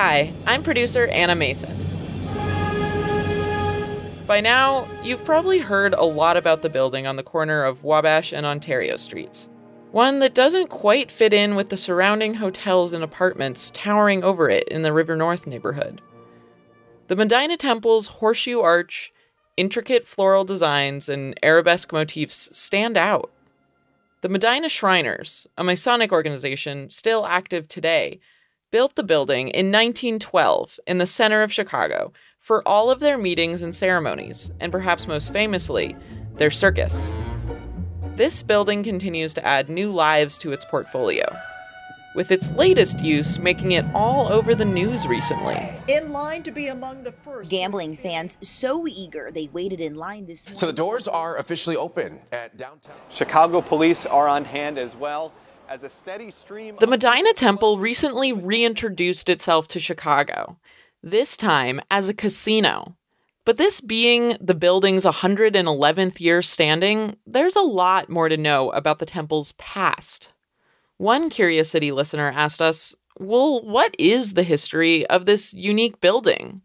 [0.00, 1.76] Hi, I'm producer Anna Mason.
[4.28, 8.32] By now, you've probably heard a lot about the building on the corner of Wabash
[8.32, 9.48] and Ontario Streets.
[9.90, 14.68] One that doesn't quite fit in with the surrounding hotels and apartments towering over it
[14.68, 16.00] in the River North neighborhood.
[17.08, 19.12] The Medinah Temple's horseshoe arch,
[19.56, 23.32] intricate floral designs, and arabesque motifs stand out.
[24.20, 28.20] The Medinah Shriners, a Masonic organization still active today,
[28.70, 33.62] built the building in 1912 in the center of Chicago for all of their meetings
[33.62, 35.96] and ceremonies, and perhaps most famously,
[36.36, 37.12] their circus.
[38.16, 41.24] This building continues to add new lives to its portfolio,
[42.14, 45.56] with its latest use making it all over the news recently.
[45.88, 47.50] In line to be among the first.
[47.50, 50.58] Gambling fans so eager they waited in line this morning.
[50.58, 52.96] So the doors are officially open at downtown.
[53.08, 55.32] Chicago police are on hand as well
[55.68, 56.76] as a steady stream.
[56.80, 60.58] The Medinah Temple recently reintroduced itself to Chicago,
[61.02, 62.96] this time as a casino.
[63.44, 68.98] But this being the building's 111th year standing, there's a lot more to know about
[68.98, 70.32] the temple's past.
[70.96, 76.62] One Curious City listener asked us, Well, what is the history of this unique building?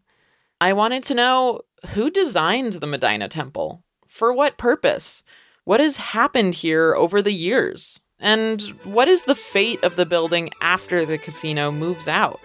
[0.60, 3.82] I wanted to know who designed the Medinah Temple?
[4.06, 5.22] For what purpose?
[5.64, 8.00] What has happened here over the years?
[8.20, 12.40] And what is the fate of the building after the casino moves out?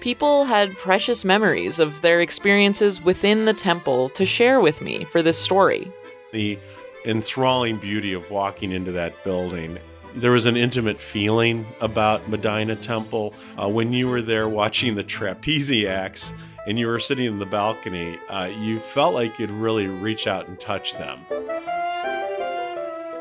[0.00, 5.22] People had precious memories of their experiences within the temple to share with me for
[5.22, 5.92] this story.
[6.32, 6.58] The
[7.04, 9.78] enthralling beauty of walking into that building.
[10.14, 15.04] There was an intimate feeling about Medinah Temple uh, when you were there watching the
[15.04, 16.32] trapeziacs
[16.66, 18.18] and you were sitting in the balcony.
[18.28, 21.24] Uh, you felt like you'd really reach out and touch them.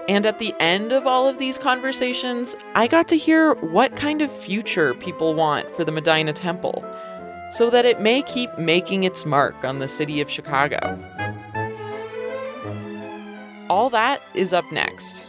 [0.10, 4.24] And at the end of all of these conversations, I got to hear what kind
[4.24, 6.84] of future people want for the Medinah Temple
[7.52, 10.80] so that it may keep making its mark on the city of Chicago.
[13.70, 15.29] All that is up next.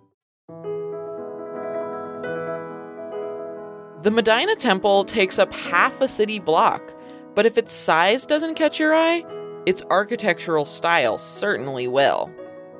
[4.01, 6.91] The Medinah Temple takes up half a city block,
[7.35, 9.23] but if its size doesn't catch your eye,
[9.67, 12.31] its architectural style certainly will.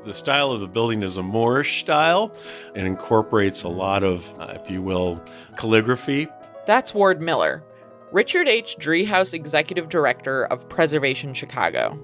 [0.04, 2.36] The style of the building is a Moorish style
[2.74, 5.24] and incorporates a lot of, uh, if you will,
[5.58, 6.28] calligraphy.
[6.66, 7.64] That's Ward Miller,
[8.12, 8.78] Richard H.
[8.80, 12.00] Driehaus Executive Director of Preservation Chicago.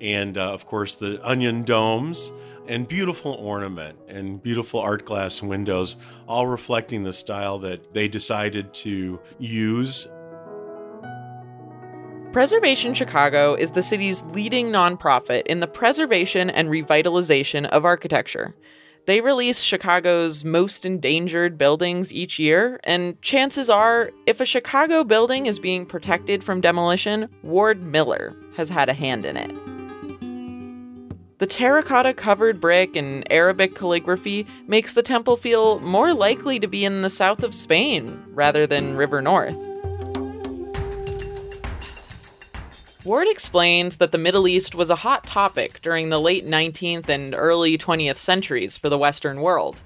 [0.00, 2.30] And uh, of course, the onion domes
[2.70, 5.96] and beautiful ornament and beautiful art glass windows,
[6.28, 10.06] all reflecting the style that they decided to use.
[12.32, 18.54] Preservation Chicago is the city's leading nonprofit in the preservation and revitalization of architecture.
[19.06, 25.46] They release Chicago's most endangered buildings each year, and chances are, if a Chicago building
[25.46, 29.58] is being protected from demolition, Ward Miller has had a hand in it.
[31.40, 36.84] The terracotta covered brick and Arabic calligraphy makes the temple feel more likely to be
[36.84, 39.56] in the south of Spain rather than River North.
[43.06, 47.34] Ward explains that the Middle East was a hot topic during the late 19th and
[47.34, 49.80] early 20th centuries for the Western world,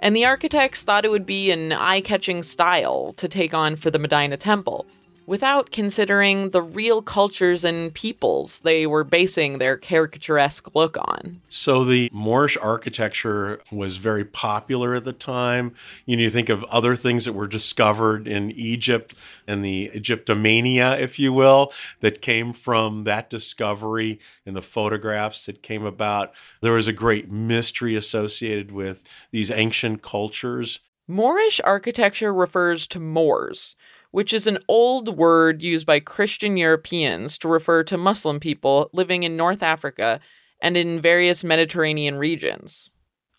[0.00, 3.92] and the architects thought it would be an eye catching style to take on for
[3.92, 4.84] the Medinah Temple
[5.28, 11.42] without considering the real cultures and peoples they were basing their caricaturesque look on.
[11.50, 15.74] So the Moorish architecture was very popular at the time.
[16.06, 19.14] You know, you think of other things that were discovered in Egypt
[19.46, 25.62] and the Egyptomania, if you will, that came from that discovery and the photographs that
[25.62, 26.32] came about.
[26.62, 30.80] There was a great mystery associated with these ancient cultures.
[31.06, 33.76] Moorish architecture refers to Moors,
[34.10, 39.22] which is an old word used by Christian Europeans to refer to Muslim people living
[39.22, 40.20] in North Africa
[40.60, 42.90] and in various Mediterranean regions.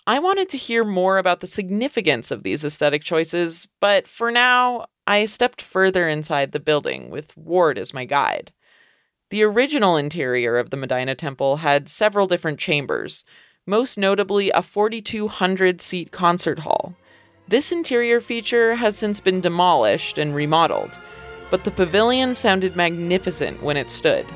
[0.07, 4.87] I wanted to hear more about the significance of these aesthetic choices, but for now,
[5.05, 8.51] I stepped further inside the building with Ward as my guide.
[9.29, 13.23] The original interior of the Medinah Temple had several different chambers,
[13.67, 16.95] most notably a 4,200 seat concert hall.
[17.49, 20.99] This interior feature has since been demolished and remodeled,
[21.49, 24.27] but the pavilion sounded magnificent when it stood,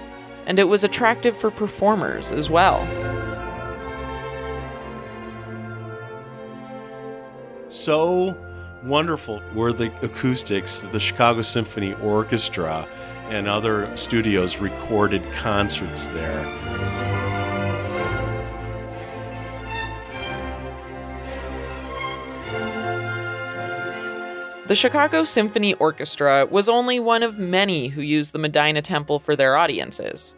[0.47, 2.81] and it was attractive for performers as well.
[7.67, 8.35] So
[8.81, 12.87] wonderful were the acoustics that the Chicago Symphony Orchestra
[13.29, 16.72] and other studios recorded concerts there.
[24.65, 29.35] The Chicago Symphony Orchestra was only one of many who used the Medinah Temple for
[29.35, 30.35] their audiences.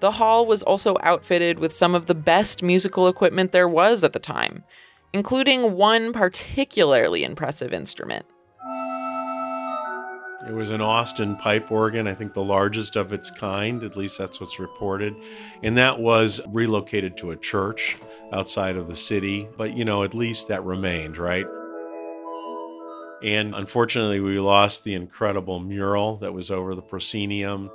[0.00, 4.12] The hall was also outfitted with some of the best musical equipment there was at
[4.12, 4.64] the time,
[5.12, 8.26] including one particularly impressive instrument.
[10.48, 14.18] It was an Austin pipe organ, I think the largest of its kind, at least
[14.18, 15.14] that's what's reported.
[15.62, 17.98] And that was relocated to a church
[18.32, 21.46] outside of the city, but you know, at least that remained, right?
[23.22, 27.70] And unfortunately, we lost the incredible mural that was over the proscenium.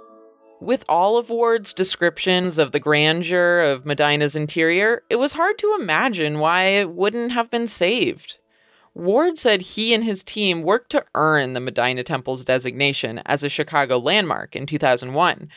[0.59, 5.77] With all of Ward's descriptions of the grandeur of Medinah's interior, it was hard to
[5.79, 8.37] imagine why it wouldn't have been saved.
[8.93, 13.49] Ward said he and his team worked to earn the Medinah Temple's designation as a
[13.49, 15.47] Chicago landmark in 2001,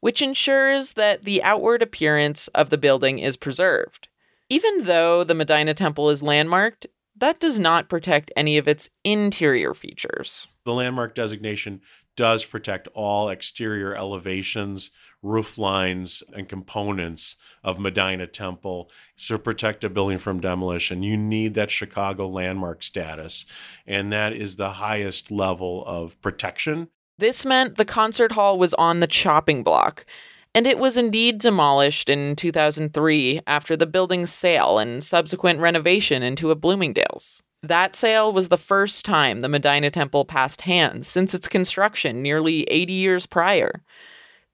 [0.00, 4.08] which ensures that the outward appearance of the building is preserved.
[4.48, 6.86] Even though the Medinah Temple is landmarked,
[7.16, 10.48] that does not protect any of its interior features.
[10.64, 11.80] The landmark designation
[12.16, 14.90] does protect all exterior elevations,
[15.22, 18.90] roof lines, and components of Medinah Temple.
[19.26, 23.44] to protect a building from demolition, you need that Chicago landmark status,
[23.86, 26.88] and that is the highest level of protection.
[27.18, 30.04] This meant the concert hall was on the chopping block,
[30.54, 36.50] and it was indeed demolished in 2003 after the building's sale and subsequent renovation into
[36.50, 37.42] a Bloomingdale's.
[37.62, 42.64] That sale was the first time the Medinah Temple passed hands since its construction nearly
[42.64, 43.82] 80 years prior.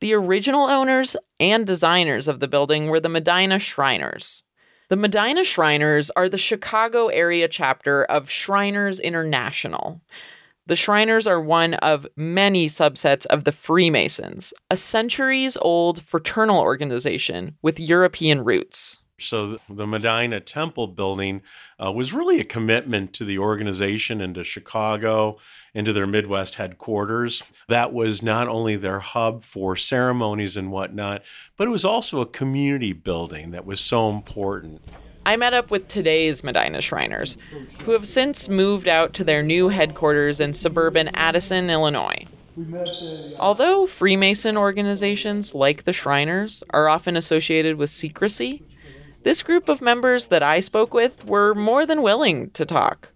[0.00, 4.44] The original owners and designers of the building were the Medinah Shriners.
[4.88, 10.00] The Medinah Shriners are the Chicago area chapter of Shriners International.
[10.70, 17.56] The Shriners are one of many subsets of the Freemasons, a centuries old fraternal organization
[17.60, 18.98] with European roots.
[19.18, 21.42] So the Medinah Temple building
[21.84, 25.38] uh, was really a commitment to the organization and to Chicago
[25.74, 27.42] and to their Midwest headquarters.
[27.68, 31.24] That was not only their hub for ceremonies and whatnot,
[31.56, 34.82] but it was also a community building that was so important.
[35.26, 37.36] I met up with today's Medinah Shriners,
[37.84, 42.26] who have since moved out to their new headquarters in suburban Addison, Illinois.
[43.38, 48.62] Although Freemason organizations like the Shriners are often associated with secrecy,
[49.22, 53.10] this group of members that I spoke with were more than willing to talk,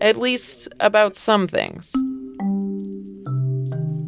[0.00, 1.92] at least about some things.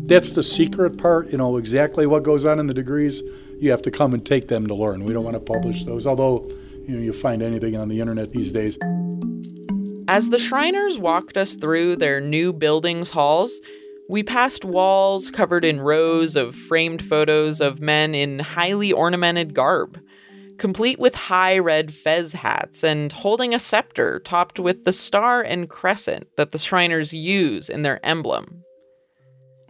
[0.08, 3.22] That's the secret part, you know, exactly what goes on in the degrees.
[3.58, 5.04] You have to come and take them to learn.
[5.04, 6.50] We don't want to publish those, although
[6.87, 8.79] you know you find anything on the internet these days.
[10.09, 13.61] As the Shriners walked us through their new building's halls,
[14.09, 20.00] we passed walls covered in rows of framed photos of men in highly ornamented garb,
[20.59, 25.71] complete with high red fez hats and holding a scepter topped with the star and
[25.71, 28.64] crescent that the Shriners use in their emblem.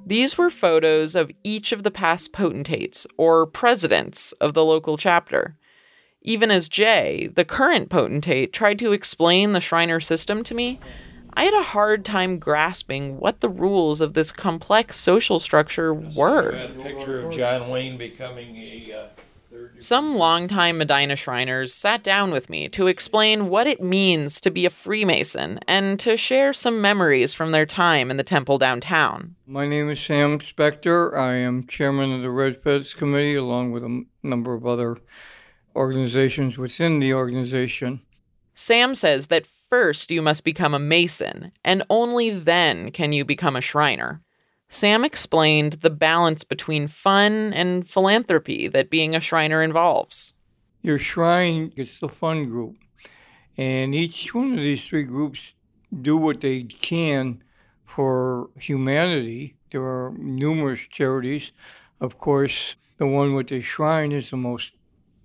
[0.06, 5.58] These were photos of each of the past potentates or presidents of the local chapter.
[6.22, 10.78] Even as Jay, the current potentate, tried to explain the Shriner system to me,
[11.32, 16.50] I had a hard time grasping what the rules of this complex social structure were.
[16.50, 18.92] A picture of John Wayne becoming a.
[18.92, 19.06] Uh,
[19.78, 24.66] Some longtime Medinah Shriners sat down with me to explain what it means to be
[24.66, 29.36] a Freemason and to share some memories from their time in the temple downtown.
[29.46, 31.16] My name is Sam Spector.
[31.16, 34.98] I am chairman of the Red Fez Committee, along with a m- number of other
[35.74, 38.00] organizations within the organization.
[38.54, 43.56] Sam says that first you must become a Mason, and only then can you become
[43.56, 44.20] a Shriner.
[44.68, 50.34] Sam explained the balance between fun and philanthropy that being a Shriner involves.
[50.82, 52.76] Your shrine gets the fun group,
[53.56, 55.54] and each one of these three groups
[56.00, 57.42] do what they can
[57.84, 59.56] for humanity.
[59.70, 61.52] There are numerous charities.
[62.00, 64.72] Of course, the one with the shrine is the most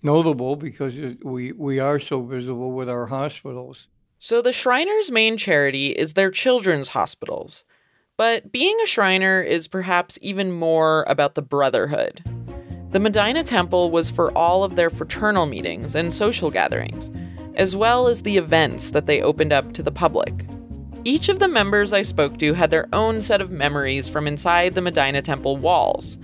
[0.06, 0.94] notable because
[1.24, 3.90] we, we are so visible with our hospitals.
[4.20, 7.66] So the Shriners' main charity is their children's hospitals.
[8.18, 12.24] But being a Shriner is perhaps even more about the brotherhood.
[12.92, 17.12] The Medinah Temple was for all of their fraternal meetings and social gatherings,
[17.56, 20.46] as well as the events that they opened up to the public.
[21.04, 24.76] Each of the members I spoke to had their own set of memories from inside
[24.76, 26.18] the Medinah Temple walls.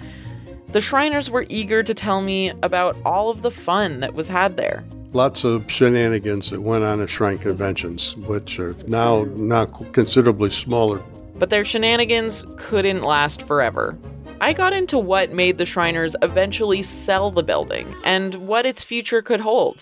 [0.71, 4.55] The Shriners were eager to tell me about all of the fun that was had
[4.55, 4.85] there.
[5.11, 11.03] Lots of shenanigans that went on at shrine conventions, which are now not considerably smaller.
[11.35, 13.97] But their shenanigans couldn't last forever.
[14.39, 19.21] I got into what made the Shriners eventually sell the building and what its future
[19.21, 19.77] could hold.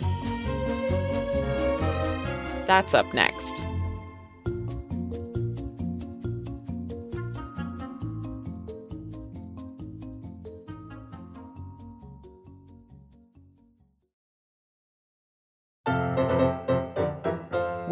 [2.65, 3.61] That's up next.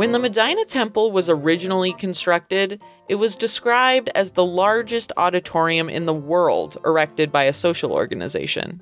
[0.08, 6.06] When the Medinah Temple was originally constructed, it was described as the largest auditorium in
[6.06, 8.82] the world erected by a social organization.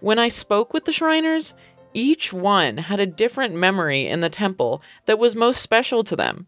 [0.00, 1.52] When I spoke with the Shriners,
[1.92, 6.46] each one had a different memory in the temple that was most special to them,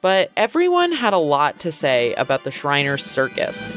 [0.00, 3.76] but everyone had a lot to say about the Shriners Circus.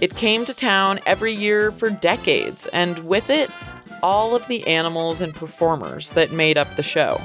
[0.00, 3.50] It came to town every year for decades, and with it,
[4.02, 7.20] all of the animals and performers that made up the show.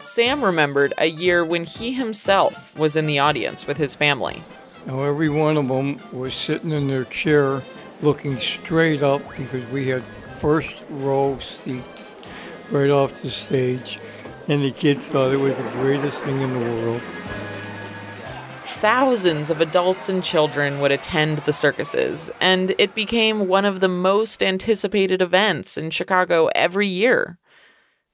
[0.00, 4.42] Sam remembered a year when he himself was in the audience with his family.
[4.86, 7.62] Now, every one of them was sitting in their chair
[8.02, 10.02] looking straight up because we had
[10.40, 12.16] first row seats
[12.70, 13.98] right off the stage,
[14.48, 17.02] and the kids thought it was the greatest thing in the world.
[18.80, 23.88] Thousands of adults and children would attend the circuses, and it became one of the
[23.88, 27.36] most anticipated events in Chicago every year.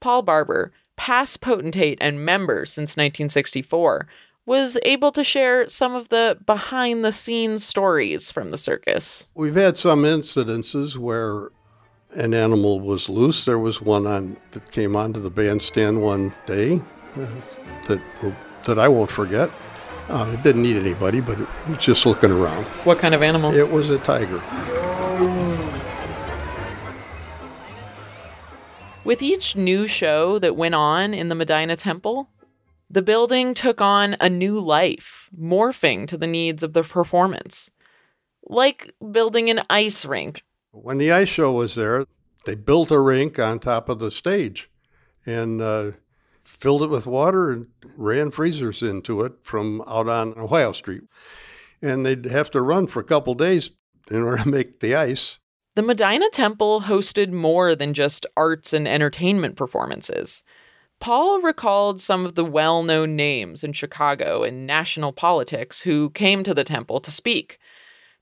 [0.00, 4.08] Paul Barber, past potentate and member since 1964,
[4.44, 9.28] was able to share some of the behind the scenes stories from the circus.
[9.37, 11.50] We've had some incidences where
[12.16, 13.44] an animal was loose.
[13.44, 16.80] There was one on that came onto the bandstand one day
[17.16, 17.26] uh,
[17.87, 18.00] that
[18.64, 19.49] that I won't forget.
[20.08, 22.64] Uh, it didn't need anybody, but it was just looking around.
[22.84, 23.52] What kind of animal?
[23.52, 24.42] It was a tiger.
[29.04, 32.28] With each new show that went on in the Medinah Temple,
[32.88, 37.70] the building took on a new life, morphing to the needs of the performance.
[38.48, 40.44] Like building an ice rink.
[40.70, 42.06] When the ice show was there,
[42.44, 44.70] they built a rink on top of the stage
[45.25, 45.92] and uh,
[46.46, 51.02] filled it with water and ran freezers into it from out on Ohio Street.
[51.82, 53.70] And they'd have to run for a couple days
[54.10, 55.40] in order to make the ice.
[55.74, 60.42] The Medinah Temple hosted more than just arts and entertainment performances.
[61.00, 66.42] Paul recalled some of the well known names in Chicago and national politics who came
[66.44, 67.58] to the temple to speak.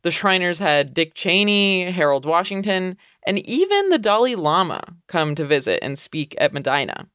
[0.03, 5.79] The Shriners had Dick Cheney, Harold Washington, and even the Dalai Lama come to visit
[5.81, 7.07] and speak at Medinah.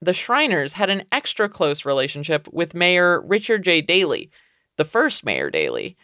[0.00, 3.80] The Shriners had an extra close relationship with Mayor Richard J.
[3.80, 4.30] Daley,
[4.76, 5.96] the first Mayor Daley,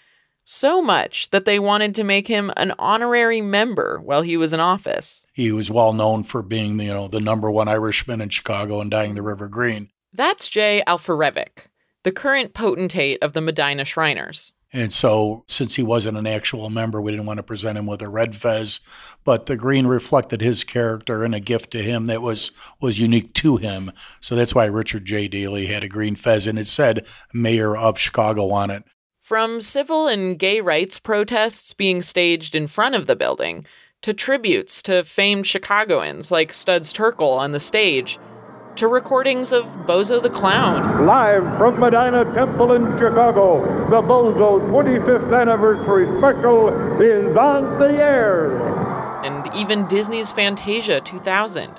[0.44, 4.60] so much that they wanted to make him an honorary member while he was in
[4.60, 5.24] office.
[5.32, 8.90] He was well known for being, you know, the number one Irishman in Chicago and
[8.90, 9.90] dyeing the river green.
[10.12, 11.66] That's Jay Alferevic,
[12.02, 14.52] the current potentate of the Medinah Shriners.
[14.74, 18.00] And so, since he wasn't an actual member, we didn't want to present him with
[18.00, 18.80] a red fez.
[19.22, 23.34] But the green reflected his character and a gift to him that was was unique
[23.34, 23.92] to him.
[24.20, 25.28] So that's why Richard J.
[25.28, 28.84] Daley had a green fez, and it said "Mayor of Chicago" on it.
[29.20, 33.66] From civil and gay rights protests being staged in front of the building,
[34.02, 38.18] to tributes to famed Chicagoans like Studs Terkel on the stage,
[38.76, 41.06] to recordings of Bozo the Clown.
[41.06, 43.60] Live from Medinah Temple in Chicago,
[43.90, 46.68] the Bozo 25th anniversary special
[47.00, 48.56] is on the air.
[49.24, 51.70] And even Disney's Fantasia 2000.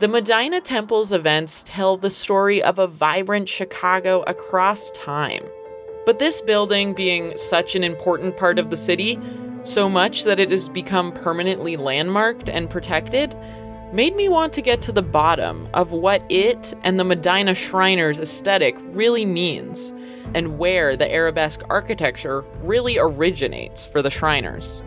[0.00, 5.44] The Medinah Temple's events tell the story of a vibrant Chicago across time.
[6.04, 9.20] But this building being such an important part of the city,
[9.62, 13.36] so much that it has become permanently landmarked and protected,
[13.92, 18.20] made me want to get to the bottom of what it and the Medinah Shriners
[18.20, 19.92] aesthetic really means,
[20.34, 24.82] and where the arabesque architecture really originates for the Shriners.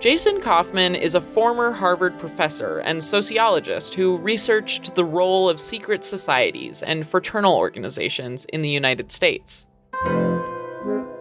[0.00, 6.04] Jason Kaufman is a former Harvard professor and sociologist who researched the role of secret
[6.04, 9.66] societies and fraternal organizations in the United States.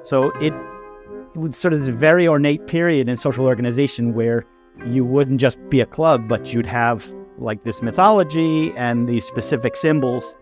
[0.02, 0.54] So it,
[1.36, 4.46] was sort of this very ornate period in social organization where
[4.86, 9.76] you wouldn't just be a club, but you'd have like this mythology and these specific
[9.76, 10.36] symbols.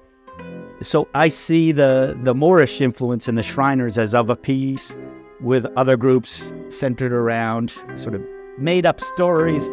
[0.82, 4.96] So I see the the Moorish influence in the Shriners as of a piece
[5.42, 8.22] with other groups centered around sort of
[8.58, 9.70] made up stories.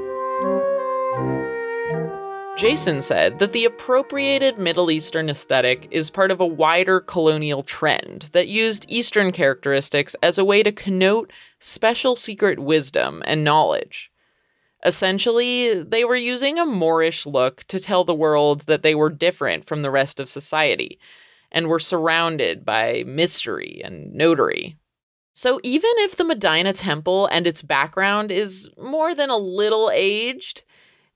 [2.56, 8.28] Jason said that the appropriated Middle Eastern aesthetic is part of a wider colonial trend
[8.32, 14.09] that used Eastern characteristics as a way to connote special secret wisdom and knowledge.
[14.84, 19.66] Essentially, they were using a Moorish look to tell the world that they were different
[19.66, 20.98] from the rest of society
[21.52, 24.76] and were surrounded by mystery and notary.
[25.34, 30.62] So, even if the Medinah Temple and its background is more than a little aged,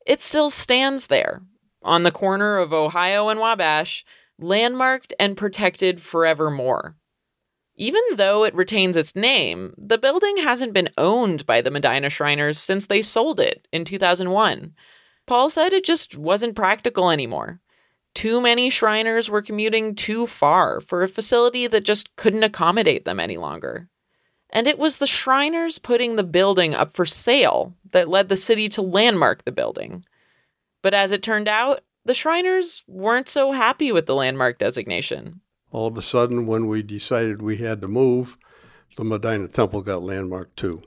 [0.07, 1.43] it still stands there,
[1.83, 4.05] on the corner of Ohio and Wabash,
[4.39, 6.97] landmarked and protected forevermore.
[7.77, 12.59] Even though it retains its name, the building hasn't been owned by the Medinah Shriners
[12.59, 14.75] since they sold it in 2001.
[15.27, 17.61] Paul said it just wasn't practical anymore.
[18.15, 23.19] Too many Shriners were commuting too far for a facility that just couldn't accommodate them
[23.19, 23.89] any longer.
[24.51, 28.69] And it was the Shriners putting the building up for sale that led the city
[28.71, 30.05] to landmark the building.
[30.81, 35.41] But as it turned out, the Shriners weren't so happy with the landmark designation.
[35.75, 38.39] All of a sudden, when we decided we had to move,
[38.97, 40.85] the Medinah Temple got landmarked too.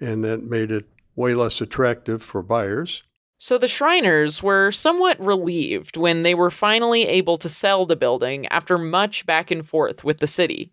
[0.00, 3.02] And that made it way less attractive for buyers.
[3.38, 8.46] So the Shriners were somewhat relieved when they were finally able to sell the building
[8.52, 10.72] after much back and forth with the city.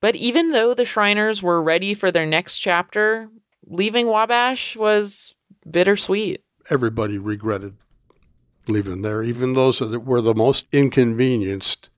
[0.00, 3.28] But even though the Shriners were ready for their next chapter,
[3.64, 5.36] leaving Wabash was
[5.70, 6.42] bittersweet.
[6.68, 7.76] Everybody regretted
[8.66, 11.90] leaving there, even those that were the most inconvenienced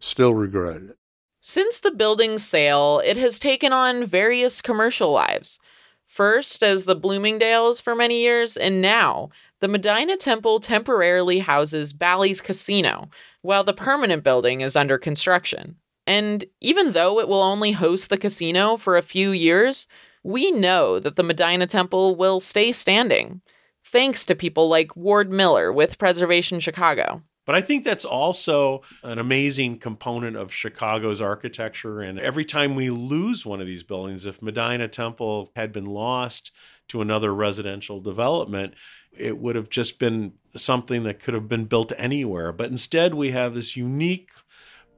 [0.00, 0.96] still regretted it.
[1.40, 5.58] Since the building's sale, it has taken on various commercial lives.
[6.06, 9.30] First, as the Bloomingdale's for many years, and now
[9.60, 13.08] the Medinah Temple temporarily houses Bally's Casino,
[13.42, 15.76] while the permanent building is under construction.
[16.06, 19.86] And even though it will only host the casino for a few years,
[20.22, 23.40] we know that the Medinah Temple will stay standing,
[23.84, 27.22] thanks to people like Ward Miller with Preservation Chicago.
[27.50, 32.00] But I think that's also an amazing component of Chicago's architecture.
[32.00, 36.52] And every time we lose one of these buildings, if Medinah Temple had been lost
[36.90, 38.74] to another residential development,
[39.10, 42.52] it would have just been something that could have been built anywhere.
[42.52, 44.30] But instead, we have this unique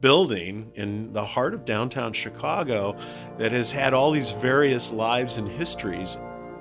[0.02, 2.98] building in the heart of downtown Chicago
[3.38, 6.18] that has had all these various lives and histories.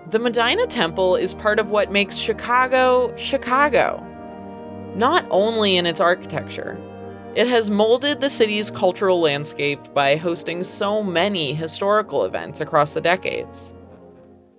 [0.09, 4.07] The Medinah Temple is part of what makes Chicago Chicago
[4.95, 6.77] not only in its architecture.
[7.35, 13.01] It has molded the city's cultural landscape by hosting so many historical events across the
[13.01, 13.73] decades.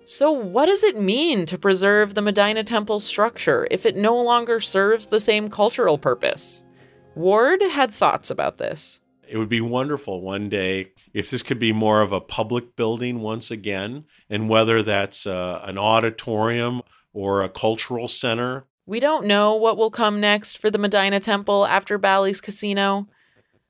[0.05, 4.59] So, what does it mean to preserve the Medinah Temple structure if it no longer
[4.59, 6.63] serves the same cultural purpose?
[7.15, 9.01] Ward had thoughts about this.
[9.27, 13.21] It would be wonderful one day if this could be more of a public building
[13.21, 16.81] once again, and whether that's uh, an auditorium
[17.13, 21.65] or a cultural center we don't know what will come next for the Medinah Temple
[21.65, 23.07] after Bally's Casino,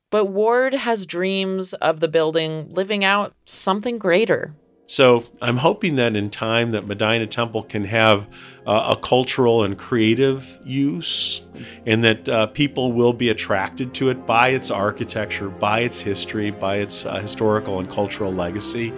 [0.09, 4.55] but Ward has dreams of the building living out something greater.
[4.85, 8.27] So I'm hoping that in time that Medinah Temple can have
[8.67, 11.41] uh, a cultural and creative use,
[11.85, 16.51] and that uh, people will be attracted to it by its architecture, by its history,
[16.51, 18.89] by its uh, historical and cultural legacy.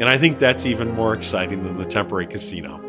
[0.00, 2.85] And I think that's even more exciting than the temporary casino.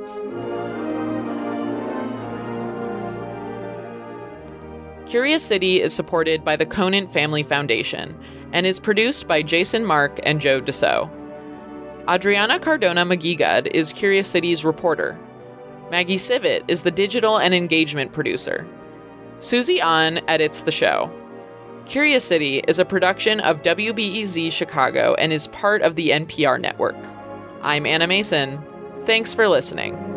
[5.07, 8.13] Curious City is supported by the Conant Family Foundation
[8.51, 11.09] and is produced by Jason Marck and Joe DeCeault.
[12.09, 15.17] Adriana Cardona Maguigad is Curious City's reporter.
[15.89, 18.67] Maggie Sivit is the digital and engagement producer.
[19.39, 21.09] Susie An edits the show.
[21.85, 26.97] Curious City is a production of WBEZ Chicago and is part of the NPR network.
[27.61, 28.61] I'm Anna Mason.
[29.05, 30.16] Thanks for listening.